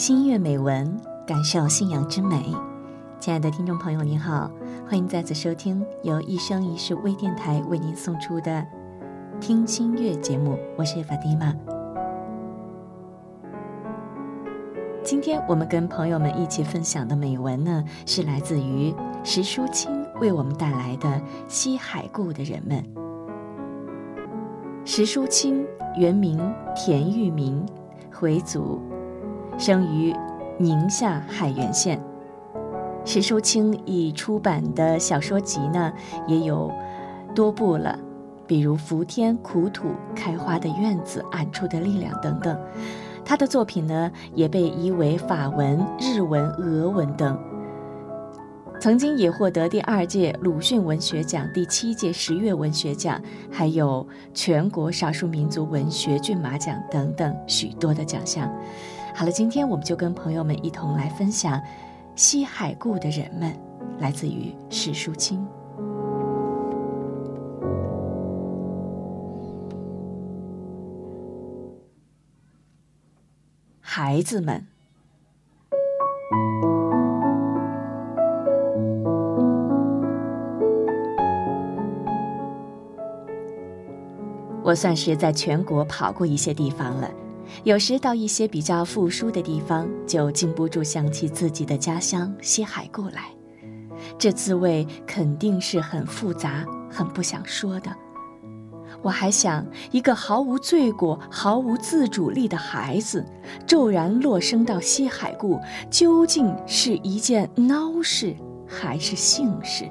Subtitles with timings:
[0.00, 2.56] 听心悦美文，感受信仰之美。
[3.18, 4.50] 亲爱的听众朋友，您好，
[4.88, 8.50] 欢迎再次收听由一生一世微电台为您送出的
[9.40, 11.54] 《听心悦》节目，我是法蒂玛。
[15.04, 21.08] 今天我们跟朋友们一起分享的美文呢，是来自于石淑清为我们带来的
[21.46, 22.82] 《西海固的人们》。
[24.86, 25.62] 石淑清
[25.98, 26.40] 原名
[26.74, 27.62] 田玉明，
[28.10, 28.80] 回族。
[29.60, 30.16] 生于
[30.56, 32.02] 宁夏海原县，
[33.04, 35.92] 石淑清已出版的小说集呢
[36.26, 36.72] 也有
[37.34, 37.98] 多部了，
[38.46, 42.58] 比如《伏天苦土开花的院子》《暗处的力量》等等。
[43.22, 47.38] 他的作品呢也被译为法文、日文、俄文等，
[48.80, 58.50] 曾经也获得第二届鲁迅文学奖、第七届十月文学奖，还有全国少数民族文学骏马奖等等许多的奖项。
[59.20, 61.60] 好了，今天我们就跟朋友们一同来分享
[62.16, 63.54] 西海固的人们，
[63.98, 65.46] 来自于史书清。
[73.78, 74.66] 孩子们，
[84.62, 87.10] 我算是在全国跑过一些地方了。
[87.64, 93.28] 有时到一些比较富庶的地方，就禁不住想起自己的家乡西海固来，
[94.16, 97.90] 这滋味肯定是很复杂、很不想说的。
[99.02, 103.24] 我还想，一个毫无罪过、毫无自主力的孩子，
[103.66, 105.58] 骤然落生到西海固，
[105.90, 108.34] 究竟是一件孬事
[108.66, 109.84] 还是幸事？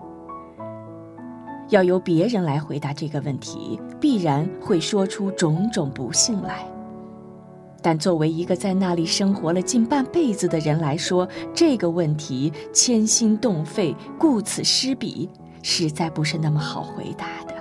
[1.70, 6.66] 要由别人来回答这个问题，必然会说出种种不幸来。
[7.82, 15.30] 但作为一个在那里生活了近半辈子的人来说，这个问题牵心动肺、顾此失彼，
[15.62, 17.56] 实在不是那么好回答的。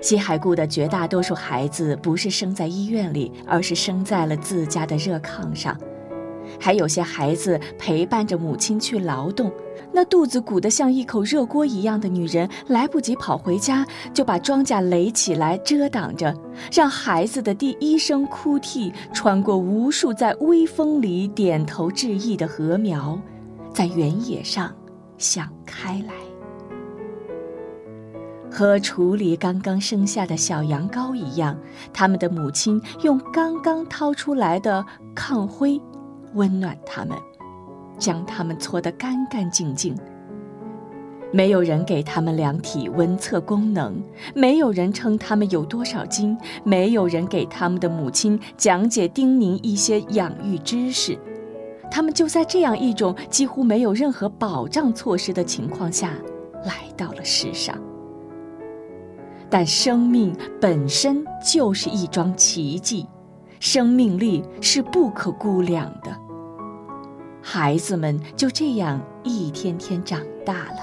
[0.00, 5.74] 西海固的绝大多数孩子不是生在医院里，而是生在了自家的热炕上。
[6.60, 9.52] 还有些孩子陪伴着母亲去劳动，
[9.92, 16.34] 那肚子鼓得像一口热锅一样的女人来不及跑回家，就把庄稼垒起来遮挡着，
[16.72, 23.18] 让孩子的第一声哭啼穿过无数在微风里点头致意的禾苗，
[23.72, 24.72] 在原野上
[25.18, 26.14] 响开来。
[28.50, 31.58] 和处理刚刚生下的小羊羔一样，
[31.92, 34.86] 他们的母亲用刚刚掏出来的
[35.16, 35.80] 炕灰。
[36.34, 37.16] 温暖他们，
[37.98, 39.96] 将他们搓得干干净净。
[41.32, 44.00] 没有人给他们量体温测功能，
[44.36, 51.18] 没有人称他们有多少斤，没有人给他们的母亲讲解叮咛一些养育知识。
[51.90, 56.12] 他们就在这样一种几乎没有任何保障措施的情况下，
[56.64, 57.76] 来到了世上。
[59.50, 63.06] 但生命本身就是一桩奇迹，
[63.58, 66.16] 生命力是不可估量的。
[67.46, 70.78] 孩子们就这样一天天长大了，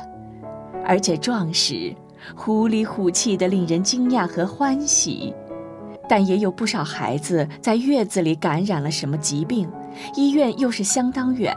[0.86, 1.92] 而且壮实，
[2.36, 5.34] 虎里虎气的，令人惊讶和欢喜。
[6.08, 9.68] 但也有不少孩子在月子里感染了什么疾病，
[10.16, 11.56] 医院又是相当远，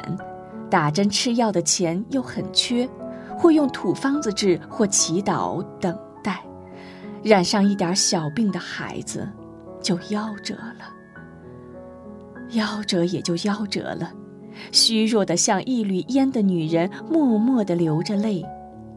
[0.70, 2.88] 打针吃药的钱又很缺，
[3.36, 6.40] 或用土方子治，或祈祷等待。
[7.22, 9.28] 染上一点小病的孩子，
[9.82, 10.90] 就夭折了。
[12.52, 14.10] 夭折也就夭折了。
[14.72, 18.42] 虚弱的像一缕烟的女人，默默地流着泪；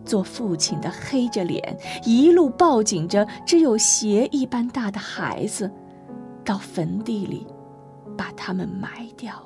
[0.06, 5.72] 做父亲的黑着脸，一路抱紧着只有鞋一般大的孩子，
[6.44, 7.46] 到坟地里，
[8.18, 9.44] 把他们埋掉了。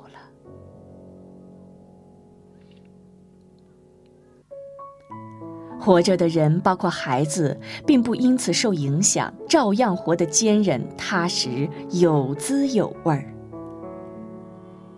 [5.80, 13.31] 活着的人，包括孩子，并不因此受影响，照样活得坚韧踏实，有滋有味儿。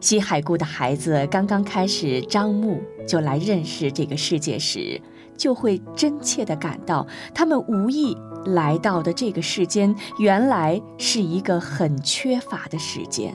[0.05, 2.79] 西海固的孩子刚刚开始张目，
[3.09, 5.01] 就来认识这个世界时，
[5.35, 8.15] 就会真切地感到，他们无意
[8.45, 13.35] 来到的这个世间，原来是一个很缺乏的世间。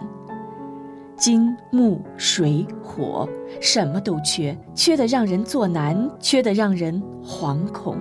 [1.17, 3.27] 金木水火，
[3.59, 7.97] 什么都缺，缺得让人作难，缺得让人惶恐。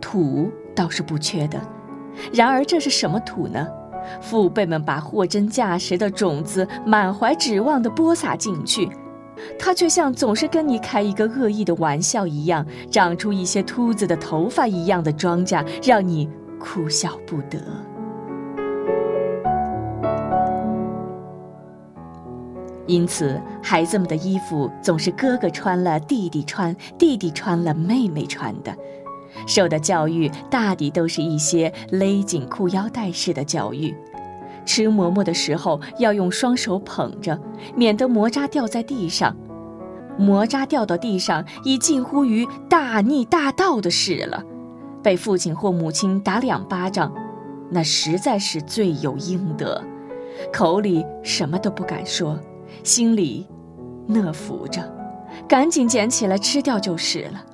[0.00, 1.60] 土倒是不缺的，
[2.32, 3.68] 然而这是什么土呢？
[4.20, 8.88] 父辈们把货真价实的种子满怀指望地播撒进去，
[9.58, 16.28] 它却像总是跟你开一个恶意的玩笑一样，长出一些秃子的头发一样的庄稼，让你
[16.58, 17.58] 哭笑不得。
[22.86, 28.76] 因此，孩子们的衣服总是哥哥穿了弟弟穿，弟弟穿了妹妹穿的。
[29.46, 33.94] 受的教育大抵都是一些勒紧裤腰带式的教育。
[34.64, 37.38] 吃馍馍的时候要用双手捧着，
[37.74, 39.36] 免得馍渣掉在地上。
[40.18, 44.42] 馍渣掉到地上，已近乎于大逆大盗的事了。
[45.02, 47.12] 被父亲或母亲打两巴掌，
[47.70, 49.82] 那实在是罪有应得。
[50.52, 52.38] 口里什么都不敢说，
[52.84, 53.48] 心里
[54.06, 54.80] 讷服着，
[55.48, 57.44] 赶紧捡起来吃掉就是了。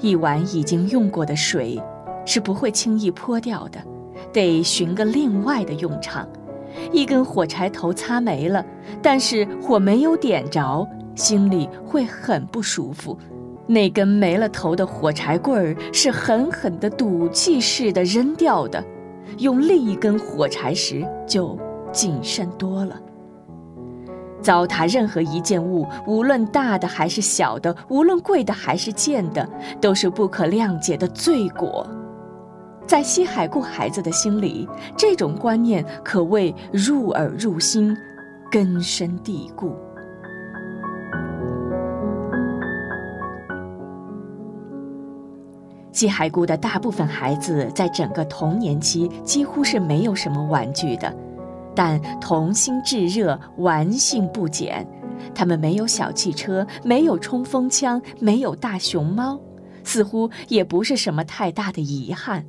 [0.00, 1.80] 一碗已经用过的水，
[2.24, 3.80] 是不会轻易泼掉的。
[4.32, 6.28] 得寻个另外的用场，
[6.92, 8.64] 一根火柴头擦没了，
[9.02, 13.16] 但是火没有点着，心里会很不舒服。
[13.66, 18.84] 那根没了头的火柴棍儿是狠狠地赌气似的扔掉的，
[19.38, 21.58] 用另一根火柴时就
[21.92, 23.00] 谨慎多了。
[24.42, 29.48] 糟蹋任何一件物，无论大的还是小的，无论贵的还是贱的，
[29.80, 31.86] 都是不可谅解的罪过。
[32.86, 37.96] 在西海固孩子的心里，这种观念可谓入耳入心，
[38.50, 39.76] 根深蒂固。
[45.92, 51.14] 西海固的大部分孩子在整个童年期几乎是没有什么玩具的，
[51.82, 54.86] 但童心炙热，玩性不减。
[55.34, 59.40] 他们没有小汽车，没有冲锋枪，没有大熊猫，
[59.82, 62.44] 似乎也不是什么太大的遗憾。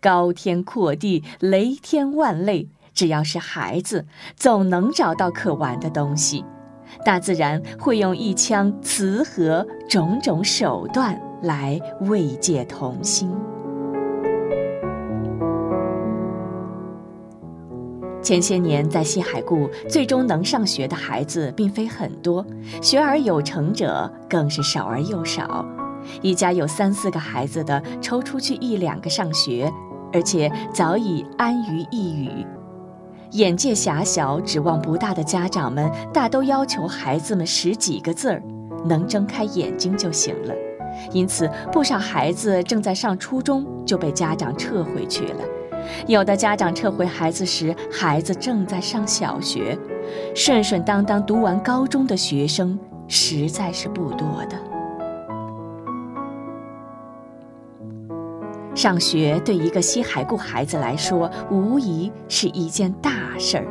[0.00, 4.06] 高天阔地，雷天万类，只要是孩子，
[4.36, 6.44] 总能找到可玩的东西。
[7.04, 13.34] 大自然会用一腔慈和种种手段来慰藉童心。
[18.22, 22.44] 前些年在西海固，最终能上学的孩子并非很多，
[22.82, 25.64] 学而有成者更是少而又少。
[26.22, 29.72] 一家有三四个孩子的，抽出去一两个上学。
[30.12, 32.44] 而且早已安于一隅，
[33.30, 38.42] 眼界狭小、指望不大的家长们，大都要求孩子们识几个字儿，
[38.84, 40.52] 能睁开眼睛就行了。
[41.12, 45.44] 因此，不少孩子正在上初中就被家长撤回去了。
[46.06, 49.78] 有的家长撤回孩子时，孩子正在上小学。
[50.34, 54.56] 顺顺当当读完高中的学生，实在是不多的。
[58.74, 63.66] 上学对一个西海固孩子来说，无疑是一件大事儿。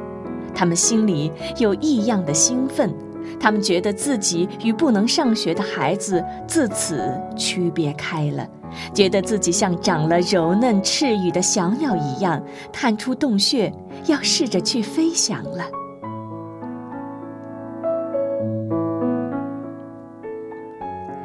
[0.54, 2.94] 他们心里有异样的兴奋，
[3.40, 8.48] 他们觉得自己与不能上学的孩子自此区别开了，
[8.94, 13.74] 觉得自己像长了柔嫩翅羽的小鸟一样，探出洞穴，
[14.08, 15.66] 要试着去飞翔了。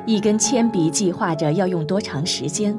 [0.06, 2.76] 一根铅笔计划着要用多长时间。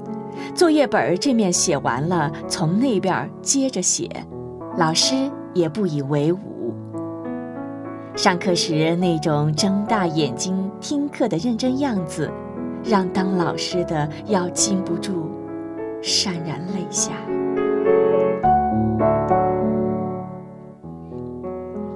[0.53, 4.09] 作业本这面写完了，从那边接着写，
[4.77, 5.15] 老师
[5.53, 6.39] 也不以为忤。
[8.15, 12.31] 上课时那种睁大眼睛听课的认真样子，
[12.87, 15.29] 让当老师的要禁不住
[16.03, 17.13] 潸然泪下。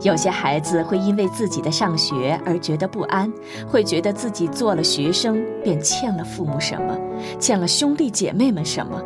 [0.01, 3.31] 有些孩子会因为自己的上学而觉得不安，
[3.67, 6.98] 会觉得自己做了学生便欠了父母什么，
[7.38, 9.00] 欠了兄弟姐妹们什么，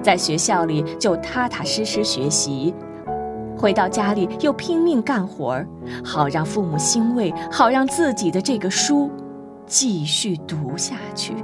[0.00, 2.72] 在学校里就踏踏实实学习，
[3.56, 5.66] 回到家里又拼命干活儿，
[6.04, 9.10] 好让父母欣慰，好让自己的这个书
[9.68, 11.34] 继续读下去。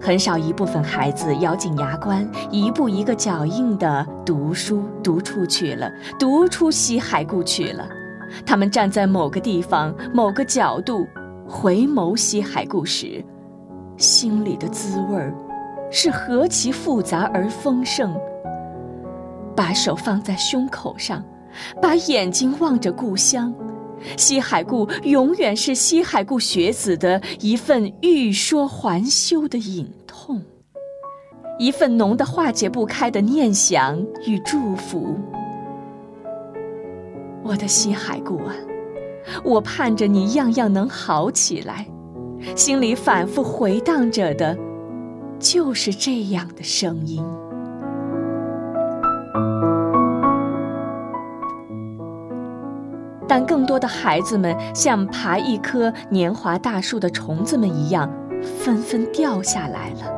[0.00, 7.86] 很少一部分孩子咬紧牙关，一步一个脚印地读书读出去了，读出西海固去了。
[8.46, 11.06] 他们站在某个地方、某个角度，
[11.46, 13.22] 回眸西海固时，
[13.98, 15.34] 心里的滋味儿
[15.90, 18.16] 是何其复杂而丰盛。
[19.54, 21.22] 把手放在胸口上，
[21.82, 23.52] 把眼睛望着故乡。
[24.16, 30.42] 西海固永远是西海固学子的一份欲说还休的隐痛，
[31.58, 35.16] 一份浓得化解不开的念想与祝福。
[37.42, 38.54] 我的西海固啊，
[39.44, 41.86] 我盼着你样样能好起来，
[42.54, 44.56] 心里反复回荡着的，
[45.38, 47.24] 就是这样的声音。
[53.30, 58.10] 但更多的孩子们像爬一棵年华大树的虫子们一样，
[58.58, 60.12] 纷纷掉下来了，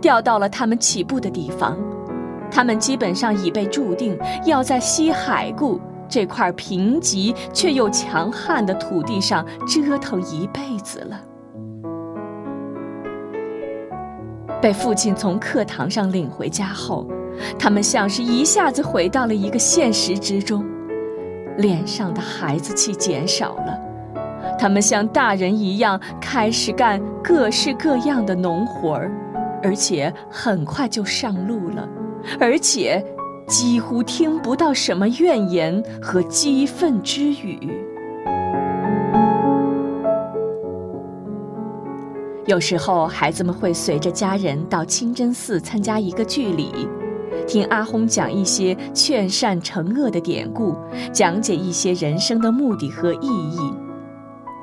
[0.00, 1.76] 掉到了他们起步的地方。
[2.50, 11.20] 他们基本上已被注定要在西海固这块贫瘠却又强悍的土地上折腾一辈子了。
[14.62, 17.06] 被父亲从课堂上领回家后，
[17.58, 20.64] 他们像是一下子回到了一个现实之中，
[21.58, 23.78] 脸上的孩子气减少了。
[24.58, 29.10] 他们像大人一样开始干各式各样的农活儿，
[29.62, 31.88] 而且很快就上路了，
[32.40, 33.04] 而且
[33.46, 37.58] 几乎听不到什么怨言和激愤之语。
[42.46, 46.88] 有时候，孩子们会随着家人到清真寺参加一个聚礼，
[47.46, 50.76] 听阿訇讲一些劝善惩恶的典故，
[51.12, 53.72] 讲解一些人生的目的和意义。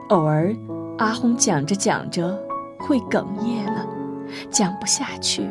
[0.09, 0.53] 偶尔，
[0.97, 2.37] 阿訇讲着讲着
[2.79, 3.85] 会哽咽了，
[4.49, 5.47] 讲不下去，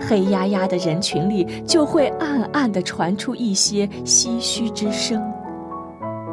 [0.00, 5.22] 黑压压的人群里就会暗暗地传出一些唏嘘之声。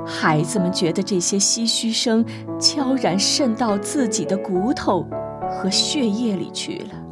[0.07, 2.23] 孩子们觉得这些唏嘘声
[2.59, 5.05] 悄然渗到自己的骨头
[5.49, 7.04] 和血液里去了。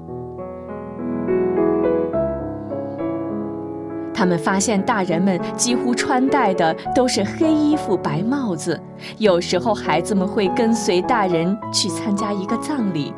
[4.24, 8.80] 他们发现大人们几乎穿戴的都是黑衣服、白帽子。
[9.18, 13.13] 有时候，孩子们会跟随大人去参加一个葬礼，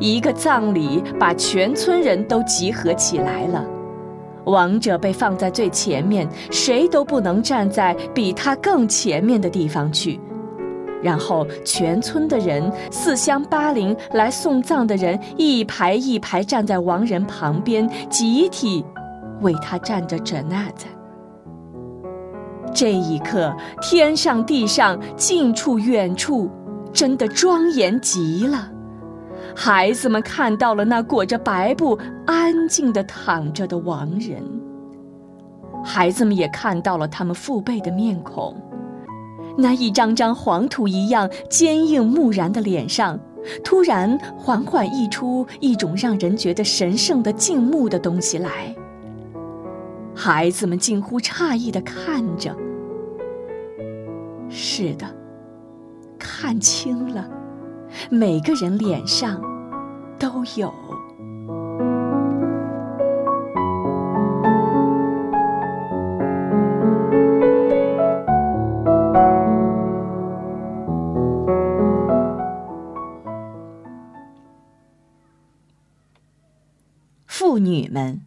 [0.00, 3.62] 一个葬礼把全村人都集合起来了。
[4.46, 10.18] 亡者被放在最前面，谁都不能站在比他更前面的地方去。
[11.02, 18.82] 然后，全村的人四乡八邻来送葬的人一排一排站在亡人旁边，集体
[19.44, 20.86] 为他站着诊纳子。
[22.74, 26.50] 这一刻，天上地上、近处远处，
[26.92, 28.68] 真的庄严极了。
[29.54, 31.96] 孩子们看到了那裹着白布、
[32.26, 34.42] 安静地躺着的亡人。
[35.84, 38.56] 孩子们也看到了他们父辈的面孔，
[39.56, 43.16] 那一张张黄土一样坚硬木然的脸上，
[43.62, 48.74] 突然缓缓溢出一种让人觉得神圣的静穆的东西来。
[50.14, 52.56] 孩子们近乎诧异地看着。
[54.48, 55.06] 是的，
[56.18, 57.28] 看清了。
[58.10, 59.40] 每个人脸上
[60.18, 60.72] 都有
[77.26, 78.20] 妇女们。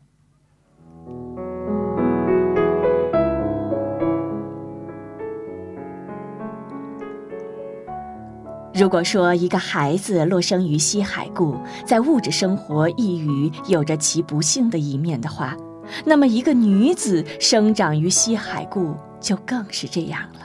[8.78, 15.58] 如果说一个孩子落生于西海固，在物质生活一隅有着其不幸的一面的话，
[16.06, 20.42] 那么一个女子生长于西海固就更是这样了。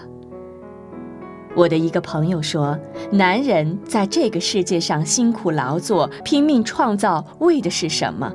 [1.55, 2.79] 我的一个朋友说，
[3.11, 8.33] 男人在这个世界上辛苦劳作、拼命创造，为的是什么？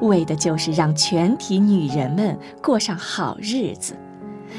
[0.00, 3.96] 为的就是让全体女人们过上好日子。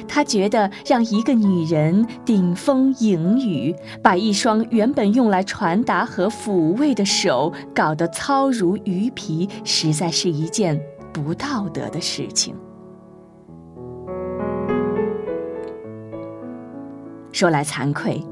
[0.07, 10.79] 他觉得让一个女人顶风迎雨，把一双原本用来传达和抚慰的手搞得糙如鱼皮，实在是一件
[11.13, 12.55] 不道德的事情。
[17.31, 18.23] 说来惭愧，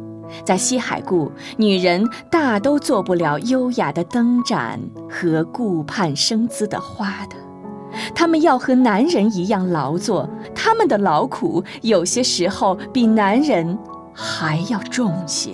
[0.46, 4.79] 在西海固，女人大都做不了优雅的灯盏
[5.10, 7.36] 和顾盼生姿的花的。
[8.15, 10.27] 他们要和男人一样劳作，
[10.87, 13.77] 的劳苦有些时候比男人
[14.13, 15.51] 还要重些。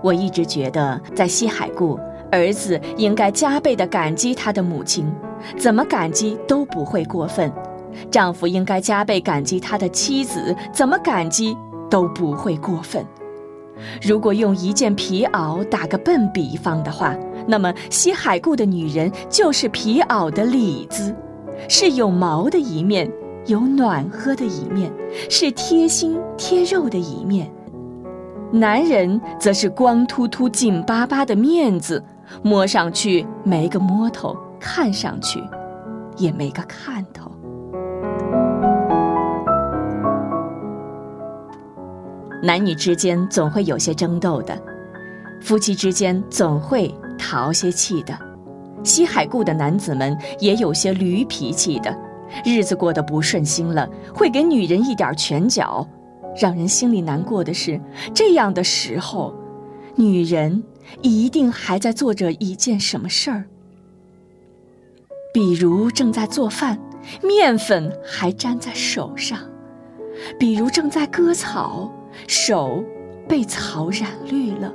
[0.00, 1.98] 我一直觉得，在西海固，
[2.30, 5.12] 儿子应该加倍的感激他的母亲，
[5.56, 7.50] 怎么感激都不会过分；
[8.10, 11.56] 丈夫应该加倍感激他的妻子，怎么感激
[11.90, 13.04] 都不会过分。
[14.00, 17.14] 如果用一件皮袄打个笨比方的话，
[17.50, 21.16] 那么西海固的女人就是皮袄的里子，
[21.66, 23.10] 是有毛的一面，
[23.46, 24.92] 有暖和的一面，
[25.30, 27.46] 是贴心贴肉的一面；
[28.52, 32.04] 男人则是光秃秃、紧巴巴的面子，
[32.42, 35.42] 摸上去没个摸头，看上去
[36.18, 37.30] 也没个看头。
[42.42, 44.56] 男女之间总会有些争斗的，
[45.40, 48.16] 夫妻之间总会淘些气的。
[48.84, 51.94] 西海固的男子们也有些驴脾气的，
[52.44, 55.86] 日子过得不顺心了，会给女人一点拳脚，
[56.40, 57.78] 让人心里难过的是，
[58.14, 59.34] 这样的时候，
[59.96, 60.62] 女人
[61.02, 63.44] 一定还在做着一件什么事儿，
[65.34, 66.78] 比如正在做饭，
[67.22, 69.38] 面粉还粘在手上；
[70.38, 71.92] 比如正在割草，
[72.28, 72.82] 手
[73.28, 74.72] 被草染绿了，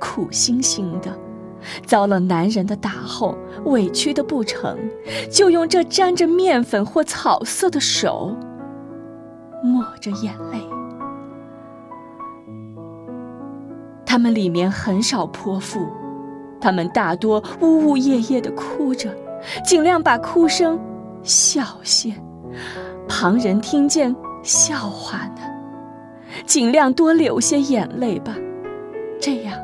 [0.00, 1.16] 苦兮兮的。
[1.86, 4.78] 遭了男人的打后，委屈的不成，
[5.30, 8.36] 就用这沾着面粉或草色的手
[9.62, 10.60] 抹着眼泪。
[14.04, 15.88] 他们里面很少泼妇，
[16.60, 19.10] 他们大多呜呜咽咽的哭着，
[19.64, 20.78] 尽量把哭声
[21.22, 22.14] 小些，
[23.08, 25.40] 旁人听见笑话呢。
[26.46, 28.34] 尽量多流些眼泪吧，
[29.20, 29.63] 这样。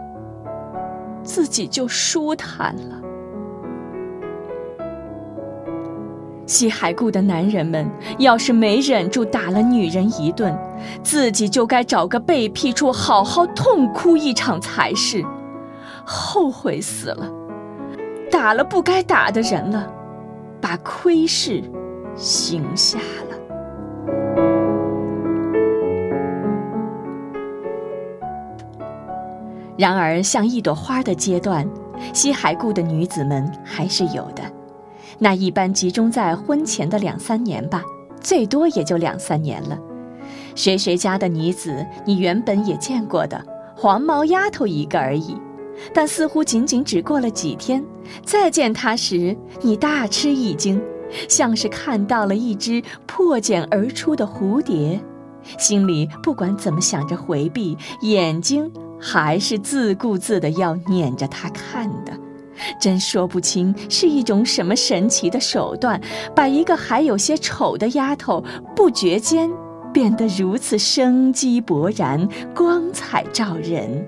[1.32, 3.00] 自己就舒坦了。
[6.44, 10.58] 西海固的男人们，要是没忍住打了女人一顿，
[11.04, 15.24] 自己就该找个背僻处好好痛哭一场才是。
[16.04, 17.30] 后悔死了，
[18.28, 19.88] 打了不该打的人了，
[20.60, 21.62] 把亏事
[22.16, 24.49] 行下了。
[29.80, 31.66] 然而，像一朵花的阶段，
[32.12, 34.42] 西海固的女子们还是有的。
[35.18, 37.82] 那一般集中在婚前的两三年吧，
[38.20, 39.78] 最多也就两三年了。
[40.54, 43.42] 谁谁家的女子，你原本也见过的，
[43.74, 45.34] 黄毛丫头一个而已。
[45.94, 47.82] 但似乎仅仅只过了几天，
[48.22, 50.78] 再见她时，你大吃一惊，
[51.26, 55.00] 像是看到了一只破茧而出的蝴蝶，
[55.56, 58.70] 心里不管怎么想着回避，眼睛。
[59.00, 62.12] 还是自顾自的要撵着他看的，
[62.78, 66.00] 真说不清是一种什么神奇的手段，
[66.34, 68.44] 把一个还有些丑的丫头
[68.76, 69.50] 不觉间
[69.92, 74.06] 变得如此生机勃然、光彩照人。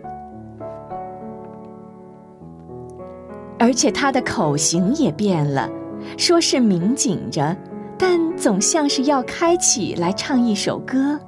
[3.58, 5.70] 而且他的口型也变了，
[6.18, 7.56] 说是抿紧着，
[7.96, 11.18] 但总像是要开启来唱一首歌。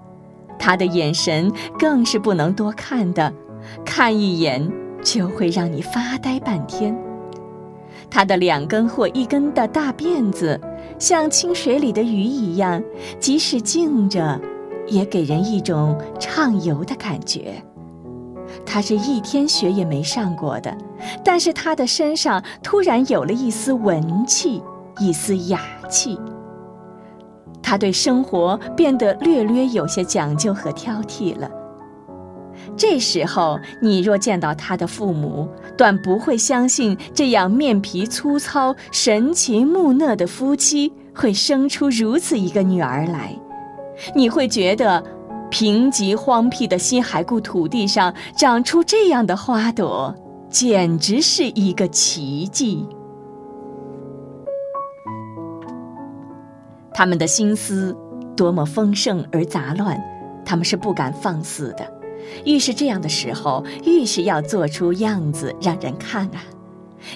[0.58, 3.32] 他的眼神更是不能多看的。
[3.85, 4.70] 看一眼
[5.03, 6.96] 就会让你发呆半天。
[8.11, 10.61] 他的两根或一根的大辫子，
[10.98, 12.83] 像清水里的鱼一样，
[13.18, 14.40] 即使静着，
[14.87, 17.62] 也给人一种畅游的感觉。
[18.64, 20.77] 他是一天学也没上过的，
[21.24, 24.62] 但是他的身上突然有了一丝文气，
[24.98, 26.18] 一丝雅气。
[27.62, 31.50] 他对生活变得略略有些讲究和挑剔了。
[32.76, 43.34] 这时候，你若见到他的父母，断不会相信这样面皮粗糙、神情木讷的夫妻会生出如此一个女儿来。
[44.14, 45.02] 你会觉得，
[45.50, 50.12] 贫瘠荒僻的西海固土地上长出这样的花朵，
[50.50, 52.88] 简直是一个奇迹。
[56.92, 57.96] 他们的心思
[58.37, 59.96] 多么丰盛而杂乱，
[60.44, 61.93] 他们是不敢放肆的。
[62.44, 66.40] 越是这样的时候，越是要做出样子让人看啊；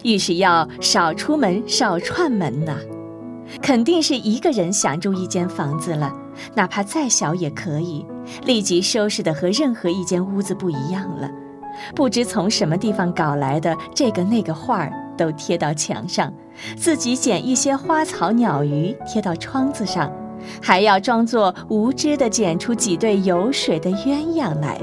[0.03, 2.77] 越是要少出门、少串门呐。
[3.63, 6.13] 肯定是一个人想住一间房子了，
[6.55, 8.05] 哪怕再小也可以，
[8.45, 11.31] 立即收拾的和任何一间屋子不一样了。
[11.95, 16.31] 不知从什么地方搞来的这个那个画儿都贴到墙上，
[16.77, 20.13] 自己捡一些花草鸟鱼贴到窗子上，
[20.61, 24.79] 还要装作无知的捡出几对有水的鸳鸯来。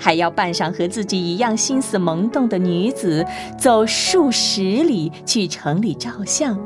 [0.00, 3.24] 还要扮上和自己一样心思萌动的女子，
[3.58, 6.58] 走数十里去城里照相。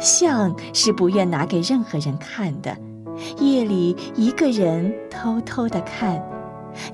[0.00, 2.76] 相是不愿拿给任何人看的，
[3.38, 6.20] 夜里一个人偷偷的看，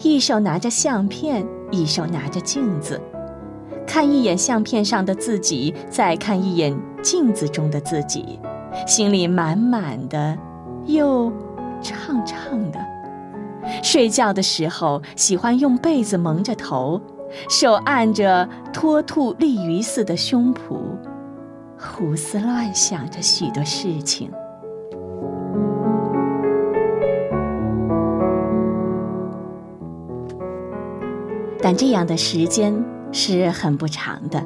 [0.03, 3.01] 一手拿着相片，一手拿着镜子，
[3.87, 8.39] 看一眼相片上的自己，再看一眼镜子中的自己，
[8.87, 10.37] 心里满满的，
[10.87, 11.33] 又
[11.81, 12.90] 畅畅的。
[13.83, 17.01] 睡觉的时候，喜欢用被子蒙着头，
[17.49, 20.81] 手按着脱兔立鱼似的胸脯，
[21.79, 24.31] 胡思乱想着许多事情。
[31.63, 34.43] 但这样的时间是很不长的。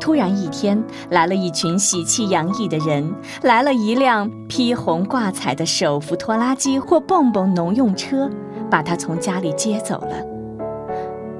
[0.00, 8.30] 突然一天，来了一群喜气洋溢的人，来了一辆披红挂彩的手扶拖拉机或蹦蹦农用车。
[8.74, 10.16] 把她从家里接走了。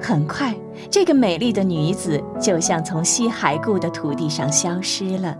[0.00, 0.54] 很快，
[0.88, 5.36] 这个美丽的女子就像从西海固的土地上消失了，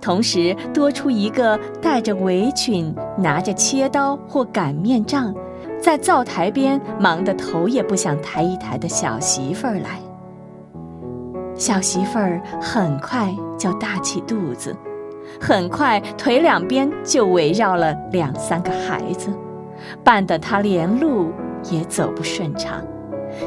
[0.00, 5.34] 同时多出一个戴着围裙、拿着切刀或擀面杖，
[5.78, 10.00] 在灶台边忙得头也不想抬一抬的小媳妇儿来。
[11.54, 14.74] 小媳妇儿很快就大起肚子，
[15.38, 19.30] 很快腿两边就围绕了两三个孩子，
[20.04, 21.30] 绊得她连路
[21.70, 22.82] 也走不顺畅。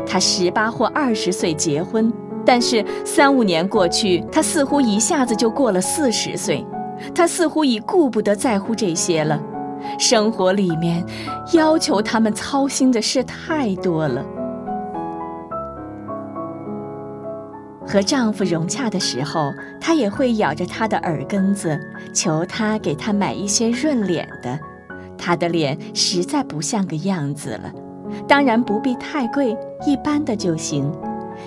[0.05, 2.11] 她十八或二十岁结婚，
[2.45, 6.65] 但是三五年过去，她似乎一下子就过了四十岁，
[7.13, 9.41] 她似乎已顾不得在乎这些了。
[9.97, 11.03] 生活里面
[11.53, 14.25] 要求他们操心的事太多了。
[17.87, 21.79] 和丈夫融洽的时候，她也会咬着他的耳根子，
[22.13, 24.59] 求他给她买一些润脸的。
[25.19, 27.71] 他的脸实在不像个样子了，
[28.27, 29.55] 当然不必太贵，
[29.85, 30.91] 一般的就行。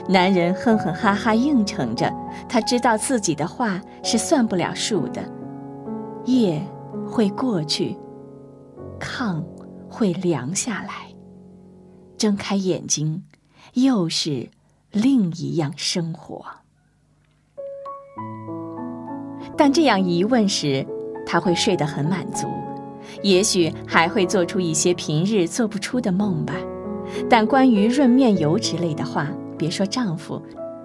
[0.09, 2.13] 男人哼哼哈哈应承着，
[2.49, 5.23] 他知道自己的话是算不了数的。
[6.27, 6.63] 夜
[7.07, 7.97] 会过去。
[9.01, 9.43] 炕
[9.89, 11.13] 会凉下来，
[12.17, 13.25] 睁开眼睛，
[13.75, 14.49] 又是
[14.93, 16.45] 另一样生活。
[19.57, 20.87] 但这样一问时，
[21.27, 22.47] 他会睡得很满足，
[23.23, 26.55] 也许还会做出一些平日做不出的梦吧。
[27.29, 30.41] 但关于润面油之类的话，别说丈夫，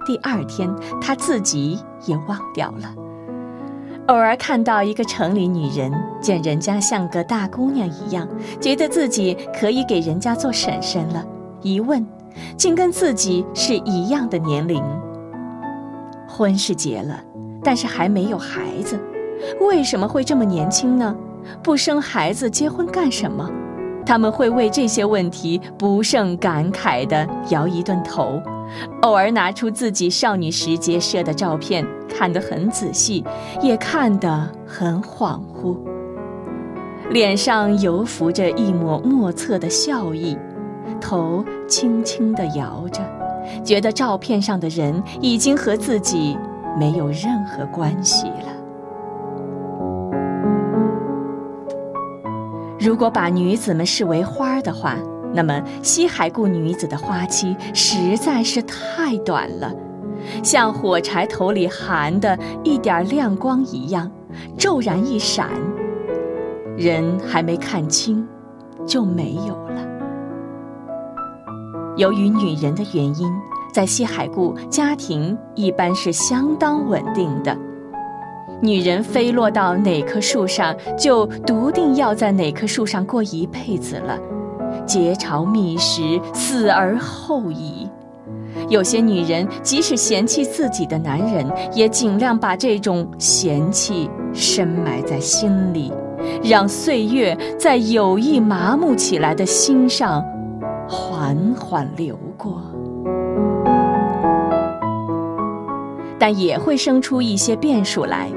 [0.06, 0.69] 第二天
[1.02, 2.93] 他自己也忘掉了。
[4.08, 8.28] 偶尔看到一个城里女人，见人家像个大姑娘一样，
[8.62, 11.26] 觉得自己可以给人家做婶婶了。
[11.62, 12.06] 一问，
[12.56, 14.82] 竟跟自己是一样的年龄。
[16.28, 17.19] 婚是结了，
[17.63, 19.00] 但是还没有孩子，
[19.60, 21.15] 为什么会这么年轻呢？
[21.63, 23.49] 不生孩子结婚干什么？
[24.05, 28.41] 他们会为这些问题不胜感慨地摇一顿头。
[29.01, 33.23] 偶尔拿出自己少女时节摄的照片，看得很仔细，
[33.62, 35.77] 也看得很恍惚，
[37.10, 40.38] 脸上犹浮着一抹莫测的笑意，
[40.99, 43.01] 头轻轻地摇着，
[43.63, 46.38] 觉得照片上的人已经和自己
[46.77, 48.57] 没有任何关系了。
[52.88, 54.95] 如果把女子们视为花儿的话，
[55.34, 59.76] 那么，西海固女子的花期实在是太短了，
[60.41, 64.10] 像火柴头里含的一点亮光一样，
[64.58, 65.50] 骤然一闪，
[66.78, 68.26] 人还没看清，
[68.86, 69.86] 就没有了。
[71.97, 73.30] 由于女人的原因，
[73.73, 77.54] 在西海固家庭一般是相当稳定的，
[78.62, 84.17] 女人飞落到哪棵树上，就笃定要在哪棵树上过一辈子了。
[84.86, 87.89] 结巢觅食，死而后已。
[88.70, 95.93] 有些女人即使嫌弃自己的男人，也尽量把这种嫌弃深埋在心里，
[96.43, 100.24] 让岁月在有意麻木起来的心上
[100.89, 102.62] 缓缓流过。
[106.17, 108.32] 但也会生出一些变数来。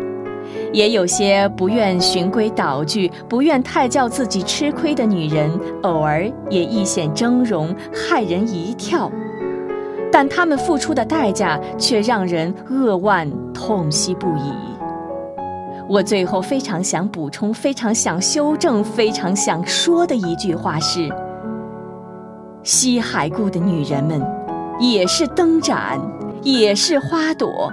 [0.73, 5.51] 也有些不愿循规蹈矩、不愿太叫自己吃亏的女人，
[5.83, 9.11] 偶尔也一显峥嵘，骇人一跳。
[10.13, 14.53] 但她们付出的代价却让人扼腕痛惜不已。
[15.89, 21.09] 我最后非常想补充、非常想修正、非常想说的一句话是：
[22.63, 24.21] 西海固的女人们，
[24.79, 26.01] 也是灯盏，
[26.43, 27.73] 也是花朵，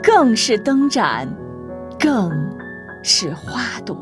[0.00, 1.28] 更是灯盏。
[1.98, 2.30] 更
[3.02, 3.96] 是花朵，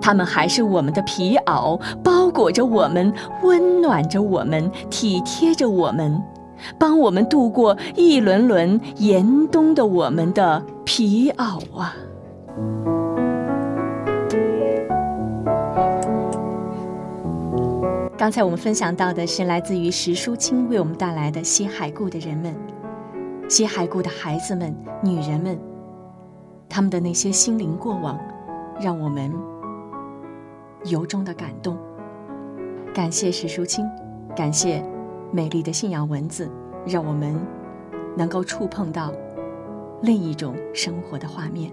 [0.00, 6.22] 它们还是我们的皮袄，包裹着我们，温暖着我们，体贴着我们，
[6.78, 11.94] 帮我们度过一轮轮严冬的我们的皮袄啊！
[18.18, 22.54] 刚才我们分享到的是来自于石淑清为我们带来的西海固的人们。
[23.48, 25.58] 西海固的孩子们、女人们，
[26.68, 28.18] 他们的那些心灵过往，
[28.80, 29.32] 让我们
[30.84, 31.78] 由衷的感动。
[32.92, 33.88] 感谢史淑清，
[34.34, 34.84] 感谢
[35.30, 36.50] 美丽的信仰文字，
[36.84, 37.38] 让我们
[38.16, 39.12] 能够触碰到
[40.02, 41.70] 另一种生活的画面。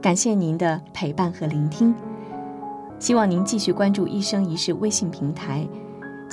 [0.00, 1.94] 感谢您的陪伴和聆听，
[2.98, 5.66] 希望您继续关注“一生一世”微信平台。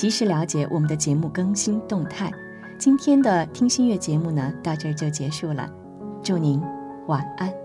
[0.02, 2.32] 及时了解我们的节目更新动态。
[2.80, 5.70] 今天的听心悦节目呢，到这儿就结束了。
[6.24, 6.60] 祝您
[7.06, 7.61] 晚安。